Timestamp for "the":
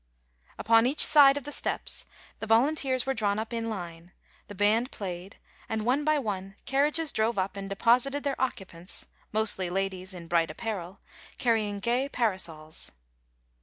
1.43-1.51, 2.39-2.47, 4.47-4.55